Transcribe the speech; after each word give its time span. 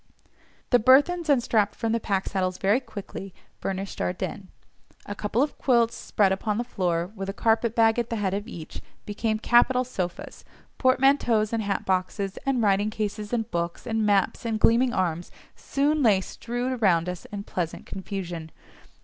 The 0.71 0.79
burthens 0.79 1.29
unstrapped 1.29 1.75
from 1.75 1.91
the 1.91 1.99
pack 1.99 2.27
saddles 2.27 2.57
very 2.57 2.79
quickly 2.79 3.35
furnished 3.59 4.01
our 4.01 4.13
den: 4.13 4.47
a 5.05 5.13
couple 5.13 5.43
of 5.43 5.59
quilts 5.59 5.95
spread 5.95 6.31
upon 6.31 6.57
the 6.57 6.63
floor, 6.63 7.11
with 7.15 7.29
a 7.29 7.33
carpet 7.33 7.75
bag 7.75 7.99
at 7.99 8.09
the 8.09 8.15
head 8.15 8.33
of 8.33 8.47
each, 8.47 8.81
became 9.05 9.37
capital 9.37 9.83
sofas—portmanteaus, 9.83 11.53
and 11.53 11.61
hat 11.61 11.85
boxes, 11.85 12.39
and 12.47 12.63
writing 12.63 12.89
cases, 12.89 13.31
and 13.31 13.51
books, 13.51 13.85
and 13.85 14.03
maps, 14.03 14.43
and 14.43 14.59
gleaming 14.59 14.91
arms 14.91 15.29
soon 15.55 16.01
lay 16.01 16.19
strewed 16.19 16.81
around 16.81 17.07
us 17.07 17.25
in 17.25 17.43
pleasant 17.43 17.85
confusion. 17.85 18.49